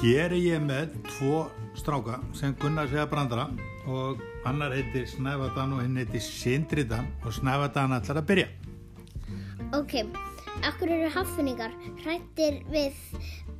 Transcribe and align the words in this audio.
Hér 0.00 0.30
er 0.30 0.32
ég 0.40 0.62
með 0.64 0.94
tvo 1.04 1.42
stráka 1.76 2.14
sem 2.32 2.54
Gunnar 2.56 2.86
segja 2.88 3.02
brandara 3.04 3.50
og 3.84 4.22
annar 4.48 4.72
heitir 4.72 5.04
Snæfatan 5.04 5.74
og 5.76 5.82
hinn 5.84 5.98
heitir 6.00 6.22
Sindridan 6.24 7.10
og 7.20 7.34
Snæfatan 7.36 7.92
ætlar 7.98 8.22
að 8.22 8.30
byrja. 8.30 8.46
Ok, 9.76 9.98
akkur 10.64 10.94
eru 10.96 11.12
haffinningar 11.12 11.76
hrættir 12.00 12.62
við 12.72 12.96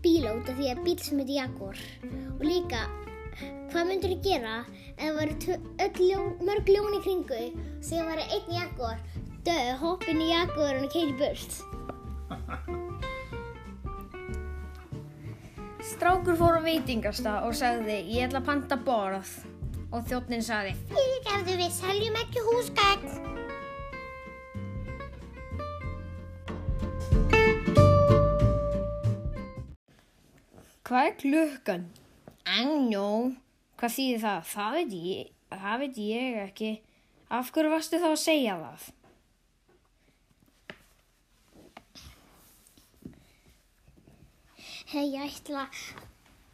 bíla 0.01 0.33
út 0.39 0.49
af 0.49 0.57
því 0.57 0.73
að 0.73 0.83
bíl 0.89 0.97
sem 1.05 1.21
heitir 1.21 1.37
Jaguar 1.43 1.85
og 2.09 2.45
líka, 2.49 2.87
hvað 3.69 3.91
myndur 3.91 4.17
þið 4.17 4.25
gera 4.31 4.59
ef 4.97 5.21
það 5.21 6.01
ljón, 6.07 6.31
mörg 6.41 6.73
ljón 6.73 6.97
í 6.97 7.03
kringu? 7.05 7.43
Sem 7.85 8.09
væri 8.09 8.25
einn 8.31 8.55
Jaguar 8.57 9.05
döð, 9.45 9.75
hoppin 9.85 10.25
í 10.25 10.33
Jaguar 10.33 10.81
og 10.81 10.89
keiri 10.97 11.19
burt 11.21 12.81
Strákur 15.81 16.37
fór 16.37 16.59
á 16.61 16.63
veitingastað 16.65 17.47
og 17.49 17.55
sagði 17.57 17.95
ég 18.13 18.27
ætla 18.27 18.43
að 18.43 18.49
panta 18.51 18.77
borð 18.85 19.31
og 19.91 20.05
þjóttnin 20.11 20.45
sagði 20.45 20.75
Fyrirgefðu 20.91 21.55
við 21.57 21.73
seljum 21.73 22.19
ekki 22.21 22.43
húsgagn 22.45 23.39
Hvað 30.91 31.07
er 31.07 31.19
klukkan? 31.23 31.83
Ennjó, 32.51 33.09
hvað 33.79 33.93
þýðir 33.95 34.23
það? 34.25 34.41
Það 34.51 34.73
veit 34.77 34.95
ég, 35.01 35.29
það 35.55 35.85
veit 35.85 36.01
ég 36.03 36.39
ekki. 36.45 36.71
Af 37.31 37.53
hverju 37.55 37.71
varstu 37.71 38.01
þá 38.03 38.09
að 38.11 38.17
segja 38.25 38.57
það? 38.59 38.89
Hei, 44.91 45.05
ég 45.15 45.23
ætla 45.23 45.69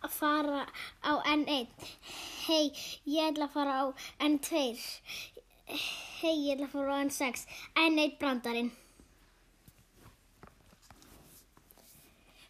að 0.05 0.11
fara 0.13 0.67
á 1.01 1.13
N1 1.33 1.87
Hei, 2.45 2.67
ég 3.09 3.31
ætla 3.31 3.47
að 3.47 3.55
fara 3.55 3.77
á 3.81 3.85
N2 4.27 4.65
Hei, 6.19 6.35
ég 6.45 6.51
ætla 6.53 6.67
að 6.67 6.75
fara 6.75 6.99
á 7.01 7.05
N6 7.07 7.47
N1 7.81 8.19
brandarinn 8.21 8.69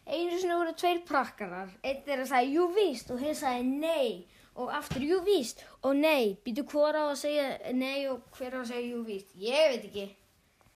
Einu 0.03 0.35
sinni 0.41 0.59
voru 0.59 0.75
tveir 0.75 0.99
prakkarar. 1.07 1.71
Einn 1.79 2.03
er 2.03 2.25
að 2.25 2.33
sagði 2.33 2.53
jú 2.59 2.67
víst 2.75 3.15
og 3.15 3.23
hinn 3.23 3.39
sagði 3.45 3.65
nei 3.71 4.27
og 4.59 4.75
aftur 4.75 5.07
jú 5.07 5.23
víst 5.23 5.63
og 5.87 5.95
nei. 6.03 6.35
Býtu 6.43 6.67
hvora 6.67 7.07
á 7.07 7.15
að 7.15 7.19
segja 7.23 7.49
nei 7.79 8.09
og 8.11 8.27
hver 8.35 8.59
á 8.59 8.63
að 8.65 8.71
segja 8.73 8.91
jú 8.91 9.03
víst? 9.07 9.35
Ég 9.39 9.71
veit 9.71 9.87
ekki. 9.87 10.09